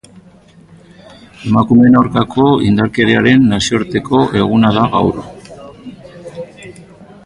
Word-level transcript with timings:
Emakumeen 1.49 1.99
aurkako 1.99 2.45
indarkeriaren 2.69 3.47
nazioarteko 3.53 4.25
eguna 4.43 4.75
da 4.81 4.91
gaur. 4.97 5.25